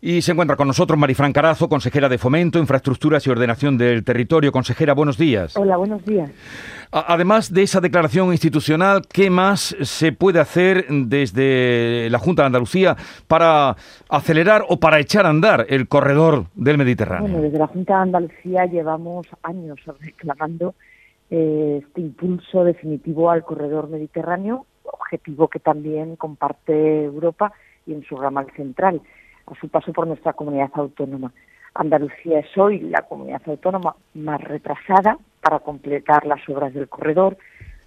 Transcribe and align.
Y 0.00 0.22
se 0.22 0.32
encuentra 0.32 0.56
con 0.56 0.68
nosotros 0.68 0.98
Marifran 0.98 1.32
Carazo, 1.32 1.68
consejera 1.68 2.08
de 2.08 2.18
Fomento, 2.18 2.58
Infraestructuras 2.58 3.26
y 3.26 3.30
Ordenación 3.30 3.78
del 3.78 4.04
Territorio. 4.04 4.52
Consejera, 4.52 4.92
buenos 4.92 5.16
días. 5.16 5.56
Hola, 5.56 5.76
buenos 5.76 6.04
días. 6.04 6.30
Además 6.92 7.52
de 7.52 7.62
esa 7.62 7.80
declaración 7.80 8.30
institucional, 8.30 9.02
¿qué 9.12 9.30
más 9.30 9.74
se 9.80 10.12
puede 10.12 10.38
hacer 10.38 10.86
desde 10.88 12.08
la 12.10 12.18
Junta 12.18 12.42
de 12.42 12.46
Andalucía 12.46 12.96
para 13.26 13.76
acelerar 14.08 14.64
o 14.68 14.78
para 14.78 15.00
echar 15.00 15.26
a 15.26 15.30
andar 15.30 15.66
el 15.68 15.88
corredor 15.88 16.46
del 16.54 16.78
Mediterráneo? 16.78 17.28
Bueno, 17.28 17.42
desde 17.42 17.58
la 17.58 17.66
Junta 17.66 17.96
de 17.96 18.02
Andalucía 18.02 18.66
llevamos 18.66 19.26
años 19.42 19.78
reclamando 20.00 20.74
eh, 21.30 21.82
este 21.82 22.02
impulso 22.02 22.64
definitivo 22.64 23.30
al 23.30 23.42
corredor 23.42 23.88
mediterráneo, 23.88 24.66
objetivo 24.84 25.48
que 25.48 25.58
también 25.58 26.16
comparte 26.16 27.04
Europa 27.04 27.52
y 27.86 27.94
en 27.94 28.04
su 28.04 28.16
ramal 28.16 28.46
central 28.54 29.00
a 29.46 29.54
su 29.60 29.68
paso 29.68 29.92
por 29.92 30.06
nuestra 30.06 30.32
comunidad 30.32 30.70
autónoma. 30.74 31.32
Andalucía 31.74 32.40
es 32.40 32.58
hoy 32.58 32.80
la 32.80 33.02
comunidad 33.02 33.42
autónoma 33.46 33.96
más 34.14 34.40
retrasada 34.40 35.18
para 35.40 35.60
completar 35.60 36.26
las 36.26 36.46
obras 36.48 36.74
del 36.74 36.88
corredor, 36.88 37.36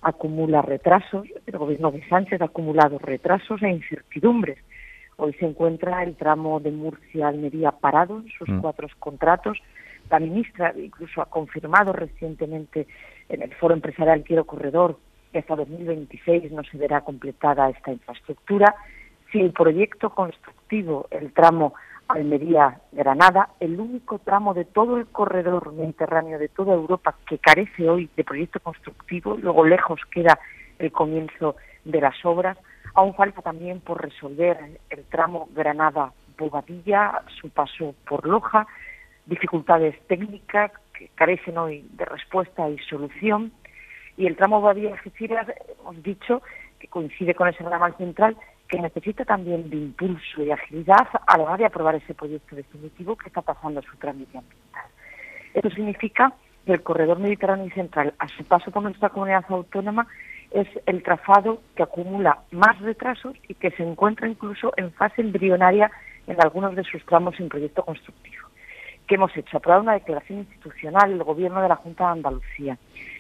acumula 0.01 0.61
retrasos, 0.61 1.27
el 1.45 1.57
gobierno 1.57 1.91
de 1.91 2.07
Sánchez 2.07 2.41
ha 2.41 2.45
acumulado 2.45 2.99
retrasos 2.99 3.61
e 3.61 3.69
incertidumbres. 3.69 4.57
Hoy 5.17 5.33
se 5.33 5.45
encuentra 5.45 6.03
el 6.03 6.15
tramo 6.15 6.59
de 6.61 6.71
Murcia-Almería 6.71 7.71
parado 7.71 8.19
en 8.19 8.29
sus 8.29 8.47
mm. 8.47 8.61
cuatro 8.61 8.87
contratos. 8.99 9.57
La 10.09 10.19
ministra 10.19 10.73
incluso 10.77 11.21
ha 11.21 11.25
confirmado 11.25 11.91
recientemente 11.91 12.87
en 13.27 13.41
el 13.41 13.53
Foro 13.55 13.73
Empresarial 13.73 14.23
Quiero 14.23 14.45
Corredor 14.45 14.97
que 15.33 15.39
hasta 15.39 15.55
2026 15.55 16.51
no 16.51 16.63
se 16.63 16.77
verá 16.77 17.01
completada 17.01 17.69
esta 17.69 17.91
infraestructura 17.91 18.73
si 19.31 19.39
el 19.39 19.51
proyecto 19.51 20.09
constructivo, 20.09 21.07
el 21.11 21.33
tramo 21.33 21.73
Almería-Granada, 22.07 23.49
el 23.59 23.79
único 23.79 24.19
tramo 24.19 24.53
de 24.53 24.65
todo 24.65 24.97
el 24.97 25.05
corredor 25.07 25.71
mediterráneo 25.73 26.39
de 26.39 26.49
toda 26.49 26.73
Europa 26.73 27.15
que 27.27 27.37
carece 27.37 27.87
hoy 27.87 28.09
de 28.17 28.23
proyecto 28.23 28.59
constructivo, 28.59 29.37
luego 29.37 29.63
lejos 29.65 30.01
queda 30.11 30.39
el 30.79 30.91
comienzo 30.91 31.55
de 31.85 32.01
las 32.01 32.15
obras, 32.25 32.57
aún 32.95 33.13
falta 33.13 33.41
también 33.41 33.79
por 33.79 34.01
resolver 34.01 34.79
el 34.89 35.03
tramo 35.05 35.49
Granada-Bobadilla, 35.53 37.21
su 37.39 37.49
paso 37.49 37.93
por 38.07 38.27
Loja, 38.27 38.65
dificultades 39.27 39.95
técnicas 40.07 40.71
que 40.97 41.09
carecen 41.13 41.59
hoy 41.59 41.87
de 41.93 42.05
respuesta 42.05 42.67
y 42.69 42.79
solución, 42.79 43.51
y 44.17 44.25
el 44.25 44.35
tramo 44.35 44.61
Bobadilla-Algeciras, 44.61 45.47
hemos 45.79 46.01
dicho, 46.01 46.41
que 46.79 46.87
coincide 46.87 47.35
con 47.35 47.47
ese 47.47 47.63
ramal 47.63 47.95
central, 47.97 48.35
que 48.69 48.79
necesita 48.79 49.25
también 49.25 49.69
de 49.69 49.75
impulso 49.75 50.43
y 50.43 50.51
agilidad 50.51 51.07
a 51.25 51.37
la 51.37 51.43
hora 51.43 51.57
de 51.57 51.65
aprobar 51.65 51.95
ese 51.95 52.13
proyecto 52.13 52.55
definitivo 52.55 53.17
que 53.17 53.27
está 53.27 53.41
pasando 53.41 53.81
su 53.81 53.97
trámite 53.97 54.37
ambiental. 54.37 54.85
Esto 55.55 55.71
significa 55.71 56.33
que 56.65 56.73
el 56.73 56.83
corredor 56.83 57.19
mediterráneo 57.19 57.73
central, 57.73 58.13
a 58.19 58.27
su 58.27 58.43
paso 58.45 58.69
por 58.69 58.83
nuestra 58.83 59.09
comunidad 59.09 59.43
autónoma, 59.49 60.07
es 60.51 60.67
el 60.85 61.01
trazado 61.01 61.61
que 61.75 61.81
acumula 61.81 62.43
más 62.51 62.79
retrasos 62.79 63.35
y 63.47 63.55
que 63.55 63.71
se 63.71 63.83
encuentra 63.83 64.27
incluso 64.27 64.71
en 64.77 64.91
fase 64.93 65.21
embrionaria 65.21 65.91
en 66.27 66.39
algunos 66.39 66.75
de 66.75 66.83
sus 66.83 67.03
tramos 67.05 67.35
sin 67.37 67.49
proyecto 67.49 67.83
constructivo. 67.83 68.47
¿Qué 69.07 69.15
hemos 69.15 69.35
hecho? 69.35 69.57
Aprobado 69.57 69.81
una 69.81 69.93
declaración 69.93 70.39
institucional 70.39 71.11
el 71.11 71.23
Gobierno 71.23 71.61
de 71.63 71.69
la 71.69 71.75
Junta 71.75 72.05
de 72.05 72.11
Andalucía. 72.11 72.77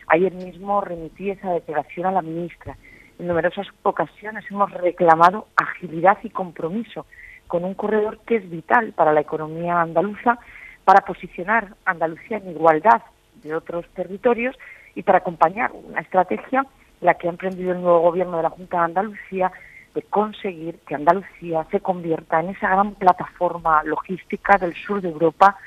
Ayer 0.07 0.31
mismo 0.31 0.81
remití 0.81 1.31
esa 1.31 1.53
declaración 1.53 2.05
a 2.05 2.11
la 2.11 2.21
ministra 2.21 2.77
en 3.19 3.27
numerosas 3.27 3.67
ocasiones 3.83 4.45
hemos 4.49 4.71
reclamado 4.71 5.47
agilidad 5.55 6.17
y 6.23 6.29
compromiso 6.29 7.05
con 7.47 7.65
un 7.65 7.73
corredor 7.73 8.19
que 8.25 8.37
es 8.37 8.49
vital 8.49 8.93
para 8.93 9.11
la 9.11 9.21
economía 9.21 9.81
andaluza, 9.81 10.39
para 10.85 11.05
posicionar 11.05 11.75
Andalucía 11.85 12.37
en 12.37 12.51
igualdad 12.51 13.01
de 13.43 13.53
otros 13.53 13.85
territorios 13.93 14.55
y 14.95 15.03
para 15.03 15.19
acompañar 15.19 15.71
una 15.73 16.01
estrategia, 16.01 16.65
la 17.01 17.15
que 17.15 17.27
ha 17.27 17.31
emprendido 17.31 17.73
el 17.73 17.81
nuevo 17.81 17.99
gobierno 17.99 18.37
de 18.37 18.43
la 18.43 18.49
Junta 18.49 18.77
de 18.77 18.83
Andalucía, 18.83 19.51
de 19.93 20.01
conseguir 20.03 20.79
que 20.87 20.95
Andalucía 20.95 21.65
se 21.71 21.79
convierta 21.79 22.39
en 22.39 22.49
esa 22.49 22.69
gran 22.69 22.93
plataforma 22.95 23.83
logística 23.83 24.57
del 24.57 24.75
sur 24.75 25.01
de 25.01 25.09
Europa, 25.09 25.57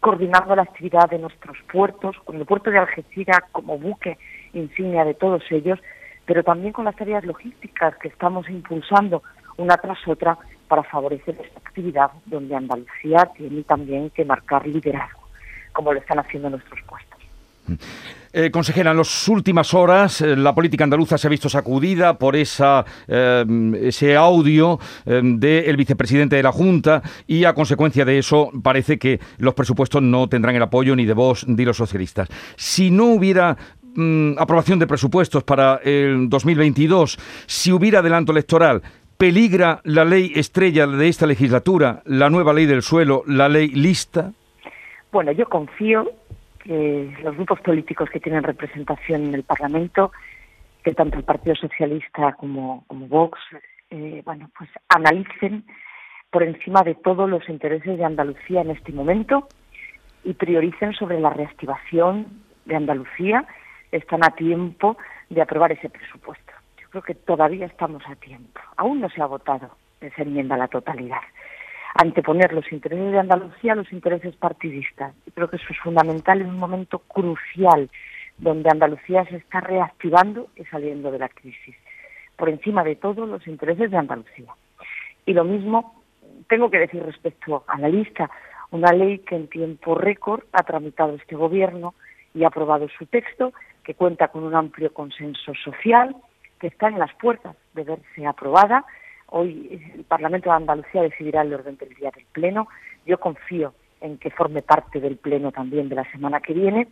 coordinando 0.00 0.56
la 0.56 0.62
actividad 0.62 1.08
de 1.10 1.18
nuestros 1.18 1.58
puertos, 1.70 2.16
con 2.24 2.36
el 2.36 2.46
puerto 2.46 2.70
de 2.70 2.78
Algeciras 2.78 3.40
como 3.52 3.78
buque 3.78 4.18
insignia 4.54 5.04
de 5.04 5.14
todos 5.14 5.42
ellos, 5.50 5.78
pero 6.26 6.42
también 6.42 6.72
con 6.72 6.84
las 6.84 6.96
tareas 6.96 7.24
logísticas 7.24 7.96
que 7.96 8.08
estamos 8.08 8.48
impulsando 8.50 9.22
una 9.56 9.76
tras 9.76 9.98
otra 10.06 10.36
para 10.68 10.82
favorecer 10.82 11.36
esta 11.40 11.60
actividad 11.60 12.10
donde 12.26 12.54
Andalucía 12.54 13.30
tiene 13.36 13.62
también 13.62 14.10
que 14.10 14.24
marcar 14.24 14.66
liderazgo, 14.66 15.20
como 15.72 15.92
lo 15.92 16.00
están 16.00 16.18
haciendo 16.18 16.50
nuestros 16.50 16.80
puestos. 16.82 17.06
Eh, 18.32 18.50
consejera, 18.50 18.90
en 18.90 18.98
las 18.98 19.28
últimas 19.28 19.72
horas 19.74 20.20
eh, 20.20 20.36
la 20.36 20.54
política 20.54 20.84
andaluza 20.84 21.16
se 21.16 21.26
ha 21.26 21.30
visto 21.30 21.48
sacudida 21.48 22.18
por 22.18 22.36
esa, 22.36 22.84
eh, 23.08 23.44
ese 23.82 24.14
audio 24.14 24.78
del 25.04 25.76
vicepresidente 25.76 26.36
de 26.36 26.42
la 26.42 26.52
Junta 26.52 27.02
y 27.26 27.44
a 27.44 27.54
consecuencia 27.54 28.04
de 28.04 28.18
eso 28.18 28.50
parece 28.62 28.98
que 28.98 29.18
los 29.38 29.54
presupuestos 29.54 30.02
no 30.02 30.28
tendrán 30.28 30.54
el 30.54 30.62
apoyo 30.62 30.94
ni 30.94 31.06
de 31.06 31.14
vos 31.14 31.48
ni 31.48 31.56
de 31.56 31.64
los 31.64 31.76
socialistas. 31.76 32.28
Si 32.56 32.90
no 32.90 33.06
hubiera 33.06 33.56
Mm, 33.96 34.38
aprobación 34.38 34.78
de 34.78 34.86
presupuestos 34.86 35.42
para 35.42 35.80
el 35.82 36.28
2022, 36.28 37.16
si 37.46 37.72
hubiera 37.72 38.00
adelanto 38.00 38.30
electoral, 38.30 38.82
¿peligra 39.16 39.80
la 39.84 40.04
ley 40.04 40.32
estrella 40.34 40.86
de 40.86 41.08
esta 41.08 41.26
legislatura, 41.26 42.02
la 42.04 42.28
nueva 42.28 42.52
ley 42.52 42.66
del 42.66 42.82
suelo, 42.82 43.22
la 43.26 43.48
ley 43.48 43.68
lista? 43.68 44.32
Bueno, 45.10 45.32
yo 45.32 45.48
confío 45.48 46.10
que 46.62 47.10
los 47.22 47.36
grupos 47.36 47.60
políticos 47.60 48.10
que 48.10 48.20
tienen 48.20 48.42
representación 48.42 49.24
en 49.24 49.34
el 49.34 49.44
Parlamento, 49.44 50.12
que 50.84 50.92
tanto 50.92 51.16
el 51.16 51.24
Partido 51.24 51.56
Socialista 51.56 52.34
como, 52.34 52.84
Vox, 52.90 53.38
eh, 53.88 54.20
bueno, 54.26 54.50
pues 54.58 54.68
analicen 54.90 55.64
por 56.30 56.42
encima 56.42 56.82
de 56.82 56.96
todos 56.96 57.30
los 57.30 57.48
intereses 57.48 57.96
de 57.96 58.04
Andalucía 58.04 58.60
en 58.60 58.72
este 58.72 58.92
momento 58.92 59.48
y 60.22 60.34
prioricen 60.34 60.92
sobre 60.92 61.18
la 61.18 61.30
reactivación 61.30 62.26
de 62.66 62.76
Andalucía 62.76 63.46
están 63.92 64.24
a 64.24 64.30
tiempo 64.30 64.96
de 65.28 65.42
aprobar 65.42 65.72
ese 65.72 65.88
presupuesto. 65.88 66.52
Yo 66.80 66.88
creo 66.90 67.02
que 67.02 67.14
todavía 67.14 67.66
estamos 67.66 68.02
a 68.06 68.16
tiempo. 68.16 68.60
Aún 68.76 69.00
no 69.00 69.08
se 69.10 69.22
ha 69.22 69.26
votado 69.26 69.70
esa 70.00 70.22
enmienda 70.22 70.54
a 70.54 70.58
la 70.58 70.68
totalidad. 70.68 71.20
Anteponer 71.94 72.52
los 72.52 72.70
intereses 72.72 73.12
de 73.12 73.18
Andalucía 73.18 73.72
a 73.72 73.76
los 73.76 73.90
intereses 73.92 74.36
partidistas. 74.36 75.14
Yo 75.26 75.32
creo 75.32 75.50
que 75.50 75.56
eso 75.56 75.66
es 75.70 75.78
fundamental 75.78 76.40
en 76.40 76.48
un 76.48 76.58
momento 76.58 76.98
crucial 77.00 77.90
donde 78.38 78.70
Andalucía 78.70 79.24
se 79.24 79.36
está 79.36 79.60
reactivando 79.60 80.48
y 80.56 80.64
saliendo 80.64 81.10
de 81.10 81.18
la 81.18 81.28
crisis. 81.28 81.74
Por 82.36 82.50
encima 82.50 82.84
de 82.84 82.96
todo, 82.96 83.24
los 83.24 83.46
intereses 83.46 83.90
de 83.90 83.96
Andalucía. 83.96 84.52
Y 85.24 85.32
lo 85.32 85.44
mismo 85.44 86.02
tengo 86.48 86.70
que 86.70 86.78
decir 86.78 87.02
respecto 87.02 87.64
a 87.66 87.78
la 87.78 87.88
lista, 87.88 88.30
una 88.70 88.92
ley 88.92 89.20
que 89.20 89.36
en 89.36 89.48
tiempo 89.48 89.94
récord 89.94 90.44
ha 90.52 90.62
tramitado 90.64 91.14
este 91.14 91.34
gobierno 91.34 91.94
y 92.36 92.44
ha 92.44 92.48
aprobado 92.48 92.86
su 92.98 93.06
texto 93.06 93.52
que 93.82 93.94
cuenta 93.94 94.28
con 94.28 94.44
un 94.44 94.54
amplio 94.54 94.92
consenso 94.92 95.54
social, 95.54 96.14
que 96.60 96.66
está 96.66 96.88
en 96.88 96.98
las 96.98 97.12
puertas 97.14 97.56
de 97.74 97.84
verse 97.84 98.26
aprobada. 98.26 98.84
Hoy 99.28 99.80
el 99.94 100.04
Parlamento 100.04 100.50
de 100.50 100.56
Andalucía 100.56 101.02
decidirá 101.02 101.42
el 101.42 101.54
orden 101.54 101.76
del 101.78 101.94
día 101.94 102.10
del 102.14 102.26
Pleno. 102.32 102.68
Yo 103.06 103.18
confío 103.18 103.74
en 104.00 104.18
que 104.18 104.30
forme 104.30 104.60
parte 104.62 105.00
del 105.00 105.16
Pleno 105.16 105.50
también 105.50 105.88
de 105.88 105.96
la 105.96 106.10
semana 106.10 106.40
que 106.40 106.52
viene, 106.52 106.88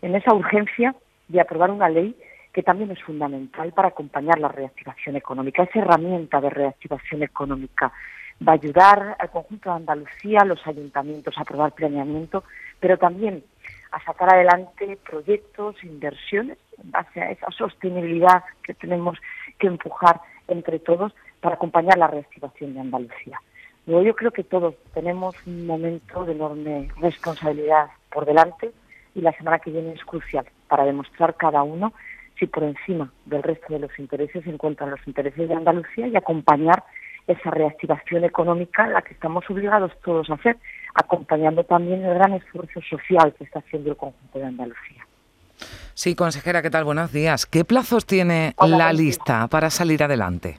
en 0.00 0.14
esa 0.14 0.32
urgencia 0.32 0.94
de 1.28 1.40
aprobar 1.40 1.70
una 1.70 1.88
ley 1.88 2.16
que 2.52 2.62
también 2.62 2.92
es 2.92 3.02
fundamental 3.02 3.72
para 3.72 3.88
acompañar 3.88 4.38
la 4.38 4.48
reactivación 4.48 5.16
económica. 5.16 5.64
Esa 5.64 5.80
herramienta 5.80 6.40
de 6.40 6.50
reactivación 6.50 7.24
económica 7.24 7.92
va 8.46 8.52
a 8.52 8.54
ayudar 8.56 9.16
al 9.18 9.30
conjunto 9.30 9.70
de 9.70 9.76
Andalucía, 9.76 10.40
a 10.42 10.44
los 10.44 10.64
ayuntamientos 10.66 11.36
a 11.36 11.40
aprobar 11.40 11.72
planeamiento, 11.72 12.44
pero 12.78 12.96
también 12.96 13.42
a 13.94 14.04
sacar 14.04 14.34
adelante 14.34 14.98
proyectos, 15.08 15.76
inversiones 15.84 16.58
en 16.82 16.90
base 16.90 17.20
a 17.20 17.30
esa 17.30 17.48
sostenibilidad 17.52 18.42
que 18.64 18.74
tenemos 18.74 19.16
que 19.58 19.68
empujar 19.68 20.20
entre 20.48 20.80
todos 20.80 21.14
para 21.40 21.54
acompañar 21.54 21.96
la 21.96 22.08
reactivación 22.08 22.74
de 22.74 22.80
Andalucía. 22.80 23.40
Luego 23.86 24.02
yo 24.02 24.16
creo 24.16 24.32
que 24.32 24.42
todos 24.42 24.74
tenemos 24.94 25.36
un 25.46 25.66
momento 25.66 26.24
de 26.24 26.32
enorme 26.32 26.88
responsabilidad 27.00 27.86
por 28.10 28.26
delante 28.26 28.72
y 29.14 29.20
la 29.20 29.32
semana 29.32 29.60
que 29.60 29.70
viene 29.70 29.92
es 29.92 30.04
crucial 30.04 30.44
para 30.66 30.84
demostrar 30.84 31.36
cada 31.36 31.62
uno 31.62 31.92
si 32.36 32.46
por 32.48 32.64
encima 32.64 33.12
del 33.26 33.44
resto 33.44 33.72
de 33.72 33.78
los 33.78 33.96
intereses 34.00 34.42
se 34.42 34.50
encuentran 34.50 34.90
los 34.90 35.06
intereses 35.06 35.48
de 35.48 35.54
Andalucía 35.54 36.08
y 36.08 36.16
acompañar 36.16 36.82
esa 37.28 37.50
reactivación 37.50 38.24
económica 38.24 38.88
la 38.88 39.02
que 39.02 39.14
estamos 39.14 39.48
obligados 39.48 39.92
todos 40.02 40.28
a 40.30 40.34
hacer, 40.34 40.56
acompañando 40.94 41.64
también 41.64 42.04
el 42.04 42.14
gran 42.14 42.32
esfuerzo 42.34 42.80
social 42.88 43.34
que 43.36 43.44
está 43.44 43.58
haciendo 43.58 43.90
el 43.90 43.96
conjunto 43.96 44.38
de 44.38 44.46
Andalucía. 44.46 45.06
Sí, 45.94 46.14
consejera, 46.14 46.62
¿qué 46.62 46.70
tal? 46.70 46.84
Buenos 46.84 47.12
días. 47.12 47.46
¿Qué 47.46 47.64
plazos 47.64 48.06
tiene 48.06 48.54
la 48.58 48.92
lista 48.92 49.46
para 49.48 49.70
salir 49.70 50.02
adelante? 50.02 50.58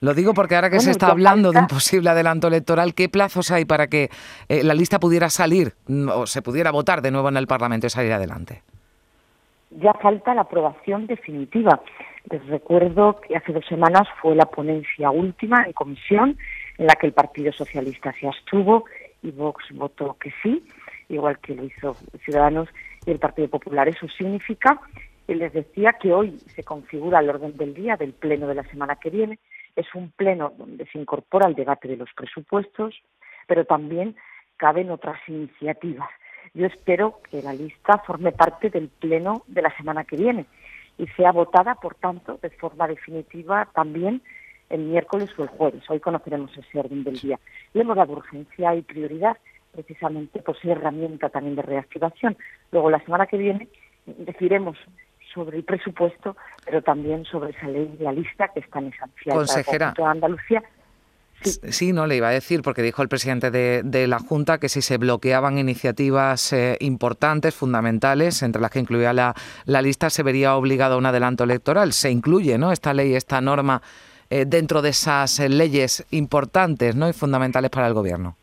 Lo 0.00 0.14
digo 0.14 0.34
porque 0.34 0.56
ahora 0.56 0.68
que 0.68 0.80
se 0.80 0.90
está 0.90 1.06
hablando 1.06 1.52
de 1.52 1.60
un 1.60 1.68
posible 1.68 2.10
adelanto 2.10 2.48
electoral, 2.48 2.92
¿qué 2.92 3.08
plazos 3.08 3.52
hay 3.52 3.64
para 3.64 3.86
que 3.86 4.10
eh, 4.48 4.64
la 4.64 4.74
lista 4.74 4.98
pudiera 4.98 5.30
salir 5.30 5.74
mm, 5.86 6.08
o 6.08 6.26
se 6.26 6.42
pudiera 6.42 6.72
votar 6.72 7.02
de 7.02 7.12
nuevo 7.12 7.28
en 7.28 7.36
el 7.36 7.46
Parlamento 7.46 7.86
y 7.86 7.90
salir 7.90 8.12
adelante? 8.12 8.62
Ya 9.70 9.92
falta 9.94 10.34
la 10.34 10.42
aprobación 10.42 11.06
definitiva. 11.06 11.80
Les 12.28 12.44
recuerdo 12.48 13.20
que 13.20 13.36
hace 13.36 13.52
dos 13.52 13.64
semanas 13.66 14.08
fue 14.20 14.34
la 14.34 14.46
ponencia 14.46 15.10
última 15.10 15.64
en 15.64 15.72
comisión 15.72 16.36
en 16.78 16.86
la 16.86 16.94
que 16.96 17.06
el 17.06 17.12
Partido 17.12 17.52
Socialista 17.52 18.12
se 18.20 18.26
abstuvo 18.26 18.84
y 19.22 19.30
Vox 19.30 19.64
votó 19.72 20.16
que 20.18 20.32
sí, 20.42 20.64
igual 21.08 21.38
que 21.38 21.54
lo 21.54 21.64
hizo 21.64 21.96
Ciudadanos 22.24 22.68
y 23.06 23.10
el 23.10 23.18
Partido 23.18 23.48
Popular. 23.48 23.88
Eso 23.88 24.08
significa, 24.08 24.80
y 25.28 25.34
les 25.34 25.52
decía 25.52 25.94
que 25.94 26.12
hoy 26.12 26.38
se 26.54 26.64
configura 26.64 27.20
el 27.20 27.30
orden 27.30 27.56
del 27.56 27.74
día 27.74 27.96
del 27.96 28.12
Pleno 28.12 28.46
de 28.46 28.54
la 28.54 28.64
semana 28.64 28.96
que 28.96 29.10
viene, 29.10 29.38
es 29.76 29.86
un 29.94 30.10
pleno 30.10 30.52
donde 30.58 30.86
se 30.86 30.98
incorpora 30.98 31.48
el 31.48 31.54
debate 31.54 31.88
de 31.88 31.96
los 31.96 32.10
presupuestos, 32.14 32.94
pero 33.46 33.64
también 33.64 34.16
caben 34.56 34.90
otras 34.90 35.18
iniciativas. 35.26 36.10
Yo 36.54 36.66
espero 36.66 37.20
que 37.30 37.42
la 37.42 37.54
lista 37.54 37.98
forme 38.06 38.32
parte 38.32 38.68
del 38.68 38.88
pleno 38.88 39.44
de 39.46 39.62
la 39.62 39.74
semana 39.76 40.04
que 40.04 40.16
viene 40.16 40.46
y 40.98 41.06
sea 41.08 41.32
votada, 41.32 41.76
por 41.76 41.94
tanto, 41.94 42.38
de 42.42 42.50
forma 42.50 42.86
definitiva 42.86 43.68
también 43.74 44.22
el 44.72 44.80
miércoles 44.80 45.30
o 45.36 45.42
el 45.44 45.48
jueves. 45.50 45.82
Hoy 45.88 46.00
conoceremos 46.00 46.50
ese 46.56 46.78
orden 46.78 47.04
del 47.04 47.20
día. 47.20 47.38
Le 47.74 47.82
hemos 47.82 47.96
dado 47.96 48.14
urgencia 48.14 48.74
y 48.74 48.82
prioridad 48.82 49.36
precisamente 49.70 50.40
por 50.40 50.58
ser 50.60 50.72
herramienta 50.72 51.28
también 51.28 51.56
de 51.56 51.62
reactivación. 51.62 52.36
Luego, 52.72 52.90
la 52.90 53.02
semana 53.04 53.26
que 53.26 53.38
viene, 53.38 53.68
decidiremos 54.06 54.76
sobre 55.32 55.58
el 55.58 55.64
presupuesto, 55.64 56.36
pero 56.64 56.82
también 56.82 57.24
sobre 57.24 57.50
esa 57.50 57.68
ley, 57.68 57.96
la 58.00 58.12
lista 58.12 58.48
que 58.48 58.60
está 58.60 58.80
en 58.80 58.88
esencial 58.88 59.36
Consejera. 59.36 59.94
para 59.94 60.10
Andalucía. 60.10 60.62
Sí. 61.42 61.92
no 61.92 62.06
le 62.06 62.16
iba 62.16 62.28
a 62.28 62.32
decir, 62.32 62.62
porque 62.62 62.82
dijo 62.82 63.02
el 63.02 63.08
presidente 63.08 63.50
de, 63.50 64.06
la 64.06 64.20
Junta 64.20 64.58
que 64.58 64.68
si 64.68 64.80
se 64.80 64.96
bloqueaban 64.96 65.58
iniciativas 65.58 66.52
eh, 66.52 66.76
importantes, 66.80 67.54
fundamentales, 67.54 68.42
entre 68.42 68.62
las 68.62 68.70
que 68.70 68.78
incluía 68.78 69.12
la, 69.12 69.34
la, 69.64 69.82
lista, 69.82 70.08
se 70.08 70.22
vería 70.22 70.54
obligado 70.54 70.94
a 70.94 70.98
un 70.98 71.06
adelanto 71.06 71.42
electoral. 71.42 71.92
Se 71.92 72.10
incluye 72.10 72.58
¿no? 72.58 72.70
esta 72.70 72.94
ley, 72.94 73.14
esta 73.16 73.40
norma, 73.40 73.82
eh, 74.34 74.46
dentro 74.46 74.80
de 74.80 74.88
esas 74.88 75.40
eh, 75.40 75.48
leyes 75.50 76.06
importantes 76.10 76.96
¿no? 76.96 77.06
y 77.06 77.12
fundamentales 77.12 77.70
para 77.70 77.86
el 77.86 77.92
Gobierno. 77.92 78.34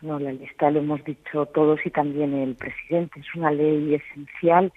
No, 0.00 0.18
la 0.18 0.32
lista 0.32 0.70
lo 0.70 0.78
hemos 0.78 1.04
dicho 1.04 1.44
todos 1.44 1.80
y 1.84 1.90
también 1.90 2.32
el 2.32 2.54
presidente. 2.54 3.20
Es 3.20 3.26
una 3.34 3.50
ley 3.50 3.94
esencial 3.94 4.72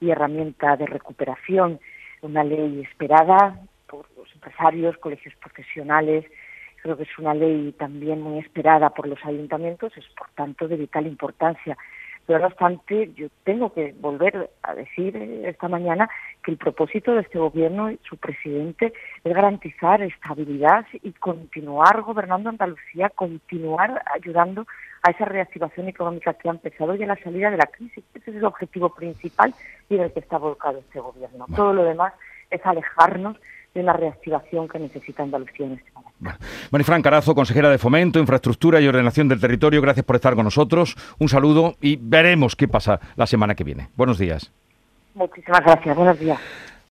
y 0.00 0.10
herramienta 0.10 0.76
de 0.76 0.86
recuperación, 0.86 1.78
una 2.22 2.42
ley 2.42 2.82
esperada 2.82 3.60
por 3.86 4.06
los 4.16 4.26
empresarios, 4.34 4.98
colegios 4.98 5.36
profesionales, 5.36 6.24
creo 6.82 6.96
que 6.96 7.04
es 7.04 7.18
una 7.18 7.32
ley 7.32 7.76
también 7.78 8.20
muy 8.20 8.40
esperada 8.40 8.90
por 8.90 9.06
los 9.06 9.24
ayuntamientos, 9.24 9.96
es 9.96 10.04
por 10.18 10.30
tanto 10.30 10.66
de 10.66 10.78
vital 10.78 11.06
importancia. 11.06 11.78
Pero 12.26 12.40
no 12.40 12.46
obstante, 12.48 13.12
yo 13.14 13.28
tengo 13.44 13.72
que 13.72 13.94
volver 14.00 14.50
a 14.62 14.74
decir 14.74 15.16
esta 15.44 15.68
mañana 15.68 16.10
que 16.42 16.50
el 16.50 16.56
propósito 16.56 17.14
de 17.14 17.20
este 17.20 17.38
gobierno 17.38 17.90
y 17.90 18.00
su 18.08 18.16
presidente 18.16 18.92
es 19.22 19.32
garantizar 19.34 20.02
estabilidad 20.02 20.86
y 20.92 21.12
continuar 21.12 22.02
gobernando 22.02 22.48
Andalucía, 22.48 23.10
continuar 23.10 24.02
ayudando 24.12 24.66
a 25.02 25.10
esa 25.10 25.24
reactivación 25.24 25.88
económica 25.88 26.34
que 26.34 26.48
ha 26.48 26.52
empezado 26.52 26.96
y 26.96 27.04
a 27.04 27.06
la 27.06 27.16
salida 27.22 27.50
de 27.50 27.58
la 27.58 27.66
crisis. 27.66 28.04
Ese 28.12 28.30
es 28.30 28.36
el 28.36 28.44
objetivo 28.44 28.88
principal 28.88 29.54
y 29.88 29.94
en 29.94 30.02
el 30.02 30.12
que 30.12 30.20
está 30.20 30.38
volcado 30.38 30.78
este 30.80 30.98
gobierno. 30.98 31.46
Todo 31.54 31.72
lo 31.72 31.84
demás 31.84 32.12
es 32.50 32.64
alejarnos 32.66 33.36
de 33.76 33.82
una 33.82 33.92
reactivación 33.92 34.68
que 34.68 34.78
necesita 34.78 35.22
Andalucía 35.22 35.66
en 35.66 35.72
este 35.72 35.90
momento. 35.92 36.44
Marifran 36.70 37.02
Carazo, 37.02 37.34
consejera 37.34 37.70
de 37.70 37.78
Fomento, 37.78 38.18
Infraestructura 38.18 38.80
y 38.80 38.88
Ordenación 38.88 39.28
del 39.28 39.38
Territorio, 39.38 39.82
gracias 39.82 40.04
por 40.04 40.16
estar 40.16 40.34
con 40.34 40.44
nosotros. 40.44 40.96
Un 41.18 41.28
saludo 41.28 41.74
y 41.80 41.96
veremos 42.00 42.56
qué 42.56 42.68
pasa 42.68 42.98
la 43.16 43.26
semana 43.26 43.54
que 43.54 43.64
viene. 43.64 43.88
Buenos 43.94 44.18
días. 44.18 44.50
Muchísimas 45.14 45.60
gracias. 45.60 45.94
Buenos 45.94 46.18
días. 46.18 46.40